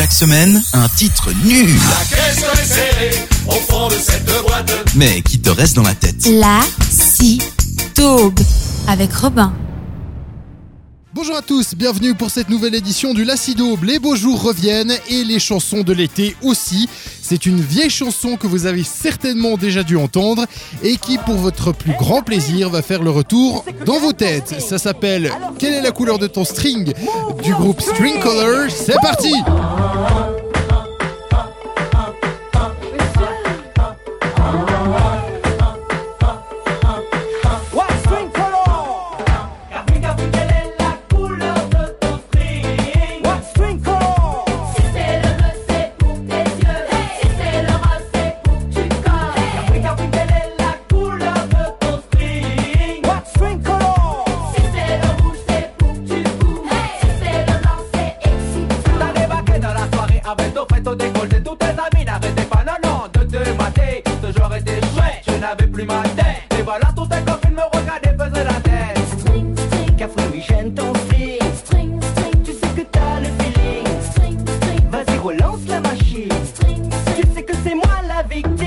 [0.00, 1.78] Chaque semaine, un titre nul.
[3.46, 4.72] au fond de cette boîte.
[4.94, 6.26] Mais qui te reste dans la tête?
[6.26, 7.42] La si
[7.92, 8.40] taube
[8.88, 9.52] avec Robin.
[11.12, 13.76] Bonjour à tous, bienvenue pour cette nouvelle édition du Lacido.
[13.82, 16.88] Les beaux jours reviennent et les chansons de l'été aussi.
[17.20, 20.46] C'est une vieille chanson que vous avez certainement déjà dû entendre
[20.84, 24.60] et qui, pour votre plus grand plaisir, va faire le retour dans vos têtes.
[24.60, 26.92] Ça s'appelle Quelle est la couleur de ton string
[27.42, 28.70] du groupe String Color?
[28.70, 29.32] C'est parti!
[61.20, 65.22] drôle de toutes les amis n'arrêtaient pas non non de te mater Toujours resté chouette,
[65.26, 66.58] je n'avais plus ma tête.
[66.58, 68.98] Et voilà tous tes copines me regardaient, faisaient la tête.
[69.18, 73.86] String, string, cafouille, j'aime ton style String, string, tu sais que t'as le feeling.
[74.12, 76.32] String, string, vas-y relance la machine.
[76.44, 78.59] String, string, tu sais que c'est moi la victime.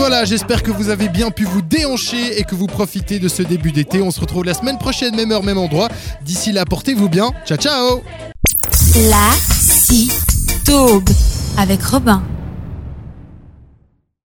[0.00, 3.42] Voilà, j'espère que vous avez bien pu vous déhancher et que vous profitez de ce
[3.42, 4.00] début d'été.
[4.00, 5.88] On se retrouve la semaine prochaine, même heure, même endroit.
[6.24, 7.30] D'ici là, portez-vous bien.
[7.44, 8.02] Ciao, ciao
[9.10, 10.10] La si
[10.64, 11.10] taube
[11.58, 12.22] avec Robin.